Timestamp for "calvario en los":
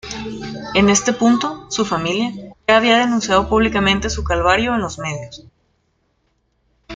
4.23-4.97